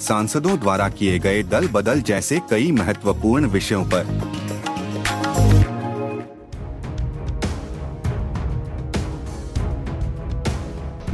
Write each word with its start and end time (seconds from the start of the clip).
सांसदों 0.00 0.58
द्वारा 0.58 0.88
किए 0.88 1.18
गए 1.18 1.42
दल 1.42 1.68
बदल 1.68 2.00
जैसे 2.00 2.40
कई 2.50 2.72
महत्वपूर्ण 2.72 3.46
विषयों 3.46 3.84
पर। 3.84 4.06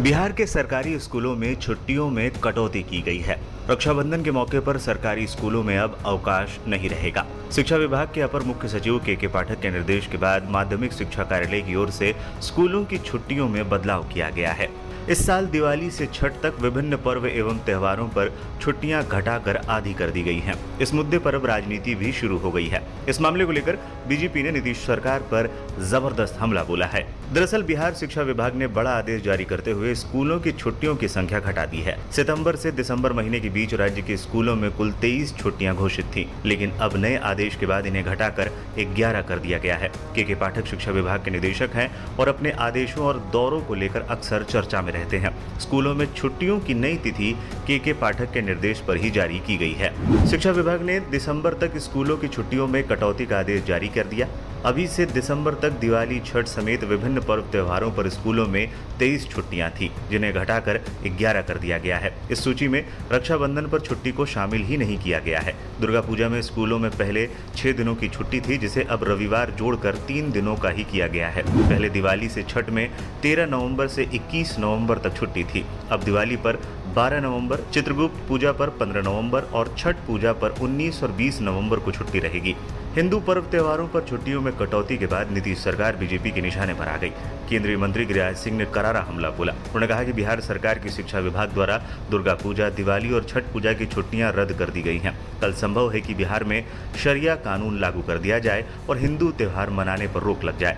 बिहार 0.01 0.33
के 0.33 0.47
सरकारी 0.47 0.99
स्कूलों 0.99 1.35
में 1.37 1.55
छुट्टियों 1.55 2.09
में 2.11 2.31
कटौती 2.31 2.83
की 2.83 3.01
गई 3.03 3.19
है। 3.19 3.39
रक्षाबंधन 3.71 4.23
के 4.23 4.31
मौके 4.31 4.61
पर 4.61 4.79
सरकारी 4.79 5.27
स्कूलों 5.27 5.63
में 5.63 5.77
अब 5.79 5.99
अवकाश 6.07 6.59
नहीं 6.69 6.89
रहेगा। 6.89 7.27
शिक्षा 7.53 7.77
विभाग 7.77 8.09
के 8.15 8.21
अपर 8.21 8.43
मुख्य 8.43 8.69
सचिव 8.69 8.99
के 8.99 9.17
के 9.17 9.29
पाठक 9.29 9.61
के 9.61 9.71
निर्देश 9.71 10.07
के 10.07 10.19
बाद 10.19 10.49
माध्यमिक 10.51 10.93
शिक्षा 10.93 11.25
कार्यालय 11.25 11.61
की 11.61 11.75
ओर 11.75 11.91
से 11.91 12.15
स्कूलों 12.43 12.85
की 12.85 12.99
छुट्टियों 12.99 13.49
में 13.49 13.69
बदलाव 13.69 14.09
किया 14.09 14.31
गया 14.31 14.53
है। 14.53 14.69
इस 15.09 15.25
साल 15.27 15.47
दिवाली 15.47 15.91
से 15.91 16.07
छठ 16.07 16.33
तक 16.43 16.61
विभिन्न 16.61 16.97
पर्व 16.97 17.27
एवं 17.27 17.59
त्योहारों 17.59 18.07
पर 18.09 18.33
छुट्टियाँ 18.61 19.03
घटाकर 19.05 19.57
आधी 19.69 19.95
कर 19.95 20.11
दी 20.11 20.23
गई 20.23 20.39
हैं। 20.39 20.55
इस 20.81 20.95
मुद्दे 20.95 21.19
पर 21.19 21.35
अब 21.35 21.47
राजनीति 21.47 21.95
भी 21.95 22.13
शुरू 22.13 22.39
हो 22.39 22.51
गई 22.51 22.67
है। 22.67 22.83
इस 23.09 23.21
मामले 23.21 23.45
को 23.45 23.53
लेकर 23.53 23.79
बीजेपी 24.09 24.43
ने 24.43 24.51
नीतीश 24.51 24.85
सरकार 24.87 25.21
पर 25.33 25.51
ज़बरदस्त 25.81 26.37
हमला 26.41 26.63
बोला 26.65 26.87
है। 26.87 27.03
दरअसल 27.35 27.63
बिहार 27.63 27.95
शिक्षा 27.95 28.23
विभाग 28.23 28.55
ने 28.55 28.67
बड़ा 28.69 28.91
आदेश 28.91 29.23
जारी 29.23 29.45
करते 29.45 29.71
हुए 29.71 29.95
स्कूलों 29.95 30.39
की 30.41 30.53
छुट्टियों 30.53 30.95
की 30.97 31.09
संख्या 31.09 31.41
घटा 31.41 31.65
दी 31.65 31.81
है। 31.81 31.97
सितंबर 32.13 32.57
से 32.57 32.73
दिसंबर 32.73 33.13
महीने 33.13 33.41
के 33.41 33.49
बीच 33.49 33.75
राज्य 33.75 34.03
के 34.03 34.17
स्कूलों 34.17 34.57
में 34.57 34.71
कुल 34.71 34.93
तेईस 34.93 35.37
छुट्टियाँ 35.37 35.75
घोषित 35.77 36.07
थी, 36.07 36.27
लेकिन 36.47 36.71
अब 36.81 36.97
नए 36.97 37.17
आदेश 37.25 37.57
के 37.57 37.67
बाद 37.67 37.87
इन्हें 37.87 38.05
घटाकर 38.05 38.51
ग्यारह 38.91 39.23
कर 39.23 39.39
दिया 39.39 39.59
गया 39.59 39.77
है। 39.77 39.91
के 40.15 40.23
के 40.23 40.35
पाठक 40.35 40.67
शिक्षा 40.67 40.91
विभाग 40.91 41.25
के 41.25 41.31
निदेशक 41.31 41.75
हैं 41.75 41.91
और 42.17 42.29
अपने 42.29 42.51
आदेशों 42.61 43.05
और 43.07 43.19
दौरों 43.33 43.61
को 43.61 43.75
लेकर 43.75 44.07
अक्सर 44.11 44.43
चर्चा 44.43 44.83
में 44.83 44.93
रहते 45.01 45.17
हैं। 45.17 45.35
स्कूलों 45.61 45.95
में 45.95 46.07
छुट्टियों 46.15 46.59
की 46.61 46.75
नई 46.75 46.97
तिथि 46.97 47.33
के 47.67 47.79
के 47.79 47.93
पाठक 47.93 48.33
के 48.33 48.43
निर्देश 48.43 48.81
पर 48.89 48.97
ही 48.97 49.11
जारी 49.11 49.39
की 49.47 49.57
गई 49.57 49.73
है। 49.75 49.91
शिक्षा 50.29 50.51
विभाग 50.51 50.83
ने 50.83 51.01
दिसंबर 51.11 51.55
तक 51.55 51.79
स्कूलों 51.79 52.17
की 52.17 52.29
छुट्टियों 52.29 52.67
में 52.69 52.83
कटौती 52.85 53.27
का 53.27 53.39
आदेश 53.39 53.65
जारी 53.65 53.89
कर 53.89 54.07
दिया। 54.07 54.29
अभी 54.67 54.87
से 54.87 55.05
दिसंबर 55.07 55.55
तक 55.55 55.71
दिवाली 55.71 56.21
छठ 56.21 56.47
समेत 56.47 56.83
विभिन्न 56.85 57.21
पर्व 57.21 57.43
त्योहारों 57.43 57.91
पर 57.91 58.09
स्कूलों 58.09 58.47
में 58.47 58.71
तेईस 58.99 59.29
छुट्टियाँ 59.31 59.71
थी, 59.71 59.91
जिन्हें 60.11 60.33
घटाकर 60.35 60.81
11 61.05 61.43
कर 61.43 61.59
दिया 61.59 61.79
गया 61.79 61.99
है। 61.99 62.13
इस 62.31 62.45
सूची 62.45 62.69
में 62.69 62.85
रक्षाबंधन 63.13 63.67
पर 63.67 63.81
छुट्टी 63.81 64.13
को 64.13 64.27
शामिल 64.27 64.63
ही 64.63 64.77
नहीं 64.77 64.99
किया 64.99 65.19
गया 65.19 65.41
है। 65.41 65.55
दुर्गा 65.81 66.01
पूजा 66.01 66.29
में 66.29 66.43
स्कूलों 66.43 66.79
में 66.79 66.91
पहले 66.91 67.27
छह 67.57 67.73
दिनों 67.73 67.95
की 67.95 68.09
छुट्टी 68.09 68.41
थी, 68.41 68.59
जिसे 68.59 68.83
अब 68.83 69.05
रविवार 69.05 69.51
जोड़कर 69.51 69.95
तीन 69.95 70.31
दिनों 70.31 70.57
का 70.57 70.69
ही 70.69 70.85
किया 70.85 71.07
गया 71.07 71.29
है। 71.29 71.43
पहले 71.43 71.91
दिवाली 71.91 72.29
से 72.29 72.43
छठ 72.43 72.71
में 72.71 72.91
तेरह 73.23 73.47
नवंबर 73.47 73.89
से 73.89 74.03
इक्कीस 74.15 74.59
नवंबर 74.59 74.99
तक 74.99 75.17
छुट्टी 75.17 75.45
थी। 75.45 75.65
अब 75.91 76.03
दिवाली 76.03 76.37
पर 76.37 76.57
12 76.95 77.21
नवंबर, 77.21 77.57
चित्रगुप्त 77.75 78.29
पूजा 78.29 78.53
पर 78.53 78.69
15 78.69 79.03
नवंबर 79.03 79.43
और 79.43 79.75
छठ 79.79 79.97
पूजा 80.07 80.33
पर 80.33 80.55
19 80.61 81.03
और 81.03 81.13
20 81.13 81.41
नवंबर 81.41 81.79
को 81.79 81.93
छुट्टी 81.93 82.19
रहेगी। 82.19 82.57
हिंदू 82.95 83.19
पर्व 83.21 83.45
त्योहारों 83.51 83.87
पर 83.89 84.05
छुट्टियों 84.05 84.41
में 84.41 84.53
कटौती 84.57 84.97
के 84.99 85.07
बाद 85.07 85.31
नीतीश 85.33 85.59
सरकार 85.59 85.97
बीजेपी 85.97 86.31
के 86.31 86.41
निशाने 86.41 86.75
पर 86.75 86.89
आ 86.89 86.97
गई। 86.97 87.11
केंद्रीय 87.49 87.77
मंत्री 87.77 88.05
गिरिराज 88.05 88.37
सिंह 88.37 88.57
ने 88.57 88.65
करारा 88.67 89.01
हमला 89.01 89.31
बोला। 89.31 89.53
उन्होंने 89.53 89.87
कहा 89.87 90.05
कि 90.05 90.13
बिहार 90.13 90.41
सरकार 90.41 90.79
की 90.79 90.91
शिक्षा 90.91 91.19
विभाग 91.19 91.53
द्वारा 91.53 91.77
दुर्गा 92.11 92.35
पूजा, 92.35 92.69
दिवाली 92.71 93.13
और 93.13 93.25
छठ 93.25 93.53
पूजा 93.53 93.73
की 93.73 93.87
छुट्टियाँ 93.87 94.33
रद्द 94.37 94.53
कर 94.59 94.71
दी 94.71 94.83
गई 94.83 94.99
हैं। 94.99 95.17
कल 95.41 95.53
संभव 95.53 95.93
है 95.93 96.01
कि 96.01 96.15
बिहार 96.15 96.45
में 96.45 96.65
शरिया 97.05 97.35
कानून 97.37 97.79
लागू 97.81 98.03
कर 98.03 98.19
दिया 98.19 98.39
जाए 98.39 98.65
और 98.91 98.99
हिंदू 98.99 99.31
त्योहार 99.31 99.71
मनाने 99.71 100.07
पर 100.07 100.23
रोक 100.23 100.45
लग 100.45 100.59
जाए। 100.59 100.77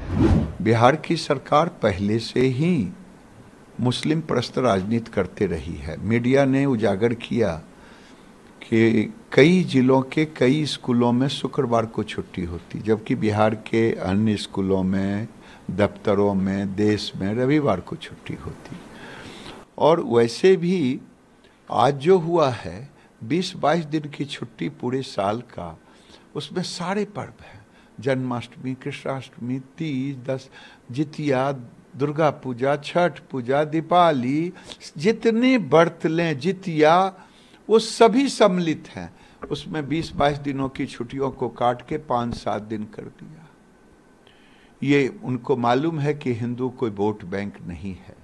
बिहार 0.63 0.97
की 0.97 1.17
सरकार 1.17 1.69
पहले 1.83 2.19
से 2.19 2.41
ही 2.41 2.89
मुस्लिम 3.81 4.21
प्रस्त 4.21 4.59
राजनीति 4.59 5.11
करते 5.11 5.47
रही 5.47 5.77
है। 5.77 5.97
मीडिया 6.01 6.45
ने 6.45 6.65
उजागर 6.67 7.15
किया 7.21 7.61
कि 8.75 9.15
कई 9.33 9.65
जिलों 9.65 10.03
के 10.03 10.25
कई 10.25 10.67
स्कूलों 10.67 11.13
में 11.13 11.29
शुक्रवार 11.29 11.87
को 11.87 12.03
छुट्टी 12.03 12.45
होती, 12.45 12.79
जबकि 12.79 13.15
बिहार 13.15 13.55
के 13.55 13.93
अन्य 13.93 14.37
स्कूलों 14.37 14.83
में, 14.83 15.29
दफ्तरों 15.71 16.35
में, 16.35 16.75
देश 16.75 17.13
में 17.17 17.35
रविवार 17.35 17.81
को 17.81 17.97
छुट्टी 17.97 18.35
होती। 18.35 18.77
और 19.79 20.01
वैसे 20.01 20.57
भी 20.57 21.01
आज 21.71 21.95
जो 21.95 22.19
हुआ 22.19 22.51
है 22.51 22.91
20-22 23.25 23.85
दिन 23.85 24.03
की 24.03 24.25
छुट्टी 24.25 24.69
पूरे 24.69 25.03
साल 25.03 25.41
का, 25.41 25.81
उसमें 26.35 26.63
सारे 26.63 27.05
पर्व 27.05 27.45
हैं। 27.45 27.67
जन्माष्टमी, 28.01 28.75
कृष्णाष्टमी, 28.75 29.59
तीज, 29.59 30.17
दस, 30.17 30.51
जितिया, 30.91 31.53
दुर्गा 31.97 32.31
पूजा, 32.31 32.77
छठ 32.77 33.21
पूजा, 33.31 33.65
दीपावली, 33.65 34.53
जितने 34.99 35.59
बर्त 35.59 36.07
लें, 36.07 36.39
जितिया 36.39 37.15
वो 37.69 37.79
सभी 37.79 38.29
सम्मिलित 38.29 38.89
हैं। 38.89 39.13
उसमें 39.51 39.89
20-22 39.89 40.39
दिनों 40.39 40.69
की 40.69 40.87
छुट्टियों 40.87 41.31
को 41.31 41.49
काट 41.49 41.87
के 41.89 41.99
पाँच 41.99 42.35
सात 42.35 42.63
दिन 42.63 42.85
कर 42.85 43.03
दिया। 43.03 43.49
ये 44.83 45.21
उनको 45.25 45.57
मालूम 45.57 45.99
है 45.99 46.15
कि 46.15 46.33
हिंदू 46.35 46.69
कोई 46.69 46.91
वोट 46.91 47.25
बैंक 47.25 47.61
नहीं 47.67 47.95
है। 47.95 48.17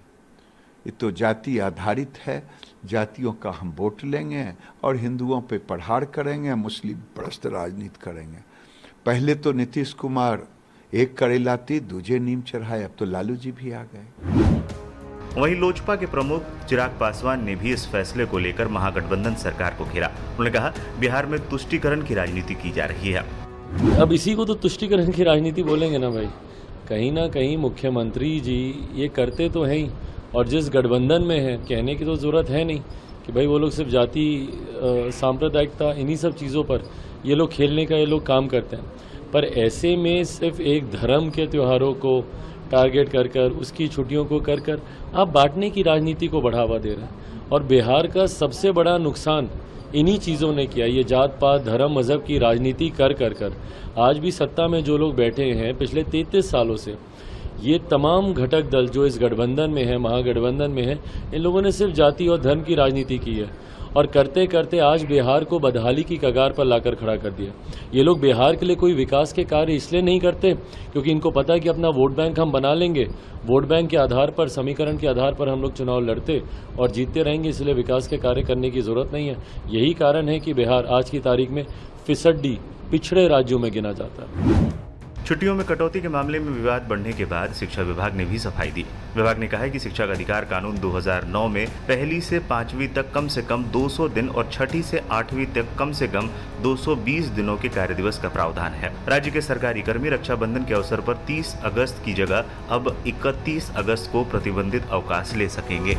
ये 0.87 0.91
तो 0.91 1.11
जाति 1.11 1.59
आधारित 1.59 2.19
है। 2.19 2.43
जातियों 2.85 3.33
का 3.33 3.51
हम 3.51 3.75
वोट 3.79 4.05
लेंगे 4.05 4.53
और 4.83 4.97
हिंदुओं 4.97 5.41
पे 5.41 5.59
पढ़ाड़ 5.59 6.05
करेंगे, 6.05 6.55
मुस्लिम 6.55 6.99
प्रस्त 7.17 7.47
राजनीति 7.47 8.01
करेंगे। 8.03 8.39
पहले 9.07 9.35
तो 9.35 9.53
नीतीश 9.53 9.93
कुमार, 9.93 10.47
एक 10.93 11.17
करेलाती, 11.19 11.81
दूजे 11.81 12.19
नीम 12.19 12.43
चढ़ाए, 12.43 12.83
अब 12.83 12.91
तो 12.99 13.05
लालू 13.05 13.37
जी 13.37 13.53
भी 13.53 13.73
आ 13.73 13.83
गए। 13.83 14.58
वहीं 15.39 15.55
लोजपा 15.57 15.95
के 15.97 16.07
प्रमुख 16.07 16.43
चिराग 16.69 16.97
पासवान 17.01 17.45
ने 17.45 17.55
भी 17.57 17.73
इस 17.73 17.87
फैसले 17.89 18.25
को 18.25 18.39
लेकर 18.39 18.69
महागठबंधन 18.69 19.35
सरकार 19.35 19.75
को 19.79 19.85
घेरा। 19.85 20.07
उन्होंने 20.07 20.51
कहा, 20.51 20.73
बिहार 21.01 21.27
में 21.27 21.39
तुष्टिकरण 21.49 22.03
की 22.03 22.15
राजनीति 22.15 22.55
की 22.55 22.71
जा 22.71 22.85
रही 22.85 23.11
है। 23.11 23.23
अब 24.01 24.13
इसी 24.13 24.35
को 24.35 24.45
तो 24.45 24.55
तुष्टिकरण 24.57 25.11
की 25.13 25.25
राजनीति 25.25 25.63
बोलेंगे 25.63 25.99
ना 25.99 26.11
भाई। 26.11 26.27
कहीं 26.89 27.13
ना 27.13 27.27
कहीं 27.29 27.57
मुख्यमंत्री 27.59 28.39
जी 28.41 28.59
ये 28.95 29.09
करते 29.09 29.49
तो 29.49 29.63
हैं 29.65 29.77
ही, 29.77 29.89
और 30.35 30.49
जिस 30.49 30.71
गठबंधन 30.71 31.23
में 31.23 31.39
है, 31.41 31.57
कहने 31.59 31.95
की 31.95 32.05
तो 32.05 32.17
ज़रूरत 32.17 32.51
है 32.51 32.65
नहीं 32.65 32.81
कि 33.27 33.33
भाई 33.33 33.47
वो 33.47 33.59
लोग 33.59 33.71
सिर्फ़ 33.71 33.91
जाति 33.91 34.27
सांप्रदायिकता, 35.15 35.93
इन्हीं 35.93 36.17
सब 36.17 36.35
चीज़ों 36.37 36.65
पर 36.65 36.91
ये 37.27 37.35
लोग 37.35 37.53
खेलने 37.53 37.87
का, 37.87 37.97
ये 37.97 38.07
लोग 38.07 38.27
काम 38.27 38.47
करते 38.49 38.77
हैं। 38.77 39.31
पर 39.33 39.45
ऐसे 39.45 39.97
में 39.97 40.25
सिर्फ़ 40.27 40.61
एक 40.65 40.91
धर्म 40.91 41.31
के 41.31 41.47
त्योहारों 41.47 41.93
को 41.97 42.21
टारगेट 42.71 43.09
कर 43.09 43.29
कर, 43.29 43.51
उसकी 43.51 43.89
छुट्टियों 43.89 44.25
को 44.25 44.41
कर 44.41 44.61
कर, 44.61 44.81
आप 45.15 45.29
बांटने 45.29 45.71
की 45.71 45.83
राजनीति 45.83 46.27
को 46.27 46.41
बढ़ावा 46.41 46.79
दे 46.79 46.89
रहे 46.89 47.05
हैं। 47.05 47.49
और 47.53 47.63
बिहार 47.63 48.07
का 48.07 48.27
सबसे 48.27 48.73
बड़ा 48.73 48.99
नुकसान 48.99 49.51
इन्हीं 49.95 50.19
चीज़ों 50.19 50.53
ने 50.53 50.67
किया, 50.67 50.87
ये 50.87 51.05
जात 51.05 51.39
पात, 51.41 51.63
धर्म, 51.63 51.99
मज़हब 51.99 52.25
की 52.25 52.39
राजनीति 52.39 52.89
कर 52.89 53.13
कर 53.13 53.33
कर। 53.33 53.53
आज 53.99 54.19
भी 54.19 54.31
सत्ता 54.31 54.69
में 54.69 54.85
जो 54.85 54.99
लोग 54.99 55.15
बैठे 55.15 55.45
हैं, 55.45 55.77
पिछले 55.79 56.03
तैतीस 56.03 56.51
सालों 56.51 56.77
से, 56.77 56.95
ये 57.63 57.79
तमाम 57.91 58.33
घटक 58.35 58.71
दल 58.71 58.89
जो 58.89 59.07
इस 59.07 59.19
गठबंधन 59.19 59.71
में 59.71 59.85
है, 59.85 59.99
महागठबंधन 59.99 60.71
में 60.71 60.83
है, 60.83 60.99
इन 61.35 61.41
लोगों 61.41 61.63
ने 61.63 61.73
सिर्फ़ 61.73 61.95
जाति 61.95 62.29
और 62.29 62.41
धर्म 62.41 62.63
की 62.63 62.75
राजनीति 62.75 63.19
की 63.19 63.35
है। 63.35 63.51
और 63.97 64.07
करते 64.07 64.47
करते 64.47 64.79
आज 64.79 65.05
बिहार 65.05 65.45
को 65.45 65.59
बदहाली 65.59 66.03
की 66.03 66.17
कगार 66.17 66.53
पर 66.53 66.65
लाकर 66.65 66.95
खड़ा 66.95 67.17
कर 67.17 67.31
दिया। 67.31 67.53
ये 67.95 68.03
लोग 68.03 68.21
बिहार 68.21 68.57
के 68.57 68.67
लिए 68.67 68.77
कोई 68.77 68.95
विकास 68.95 69.33
के 69.33 69.45
कार्य 69.45 69.75
इसलिए 69.75 70.03
नहीं 70.03 70.21
करते, 70.21 70.53
क्योंकि 70.93 71.11
इनको 71.11 71.31
पता 71.31 71.53
है 71.53 71.61
कि 71.61 71.69
अपना 71.69 71.89
वोट 71.91 72.17
बैंक 72.17 72.41
हम 72.41 72.53
बना 72.53 72.75
लेंगे। 72.75 73.09
वोट 73.47 73.67
बैंक 73.67 73.91
के 73.91 73.97
आधार 73.97 74.31
पर, 74.31 74.49
समीकरण 74.49 74.99
के 74.99 75.07
आधार 75.07 75.35
पर 75.35 75.49
हम 75.49 75.63
लोग 75.63 75.75
चुनाव 75.75 76.01
लड़ते 76.01 76.43
और 76.79 76.91
जीतते 76.91 77.23
रहेंगे, 77.23 77.49
इसलिए 77.49 77.75
विकास 77.75 78.09
के 78.09 78.17
कार्य 78.19 78.43
करने 78.43 78.71
की 78.71 78.81
ज़रूरत 78.81 79.13
नहीं 79.13 79.29
है। 79.29 79.37
यही 79.71 79.93
कारण 79.95 80.29
है 80.29 80.39
कि 80.41 80.55
बिहार 80.55 80.87
आज 80.89 81.11
की 81.11 81.19
तारीख 81.21 81.51
में 81.51 81.65
फिसड्डी 82.07 82.59
पिछड़े 82.91 83.27
राज्यों 83.29 83.59
में 83.59 83.71
गिना 83.73 83.93
जाता 83.93 84.29
है। 84.31 84.68
छुट्टियों 85.29 85.55
में 85.55 85.65
कटौती 85.67 86.01
के 86.01 86.09
मामले 86.09 86.39
में 86.41 86.51
विवाद 86.53 86.83
बढ़ने 86.83 87.13
के 87.13 87.25
बाद 87.25 87.53
शिक्षा 87.55 87.83
विभाग 87.83 88.15
ने 88.17 88.25
भी 88.25 88.39
सफ़ाई 88.39 88.71
दी। 88.71 88.85
विभाग 89.17 89.39
ने 89.39 89.49
कहा 89.49 89.61
है 89.61 89.71
कि 89.71 89.79
शिक्षा 89.79 90.07
का 90.07 90.13
अधिकार 90.13 90.45
कानून 90.45 90.79
2009 90.79 91.47
में 91.49 91.67
पहली 91.89 92.21
से 92.21 92.39
पांचवी 92.49 92.89
तक 92.89 93.13
कम 93.13 93.29
से 93.29 93.43
कम 93.43 93.65
200 93.65 94.09
दिन 94.09 94.29
और 94.29 94.49
छठी 94.53 94.83
से 94.83 95.03
आठवीं 95.11 95.47
तक 95.47 95.77
कम 95.79 95.93
से 95.93 96.09
कम 96.09 96.31
220 96.63 97.29
दिनों 97.37 97.57
के 97.57 97.69
कार्य 97.69 97.95
दिवस 97.95 98.19
का 98.19 98.29
प्रावधान 98.29 98.73
है। 98.73 98.93
राज्य 99.09 99.31
के 99.31 99.41
सरकारी 99.41 99.83
कर्मी 99.83 100.09
रक्षाबंधन 100.09 100.65
के 100.65 100.75
अवसर 100.75 101.01
पर 101.01 101.25
30 101.29 101.55
अगस्त 101.65 102.03
की 102.05 102.15
जगह 102.15 102.45
अब 102.71 102.95
31 103.07 103.71
अगस्त 103.77 104.11
को 104.13 104.25
प्रतिबंधित 104.25 104.89
अवकाश 104.91 105.35
ले 105.37 105.49
सकेंगे। 105.49 105.99